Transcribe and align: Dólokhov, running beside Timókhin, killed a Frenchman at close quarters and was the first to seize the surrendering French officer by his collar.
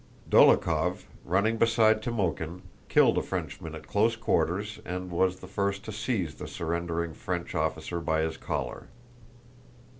Dólokhov, 0.31 1.03
running 1.23 1.57
beside 1.57 2.01
Timókhin, 2.01 2.61
killed 2.89 3.19
a 3.19 3.21
Frenchman 3.21 3.75
at 3.75 3.85
close 3.85 4.15
quarters 4.15 4.79
and 4.83 5.11
was 5.11 5.41
the 5.41 5.47
first 5.47 5.83
to 5.85 5.91
seize 5.91 6.33
the 6.33 6.47
surrendering 6.47 7.13
French 7.13 7.53
officer 7.53 7.99
by 7.99 8.21
his 8.21 8.35
collar. 8.35 8.87